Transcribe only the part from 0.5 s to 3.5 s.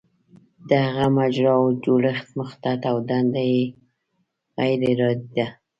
د هغه د مجراوو جوړښت مخطط او دنده